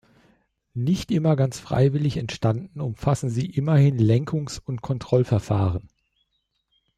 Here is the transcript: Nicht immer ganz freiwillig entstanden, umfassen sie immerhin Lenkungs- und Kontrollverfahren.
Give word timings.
Nicht 0.73 1.11
immer 1.11 1.35
ganz 1.35 1.59
freiwillig 1.59 2.17
entstanden, 2.17 2.81
umfassen 2.81 3.29
sie 3.29 3.45
immerhin 3.45 3.99
Lenkungs- 3.99 4.57
und 4.59 4.81
Kontrollverfahren. 4.81 5.89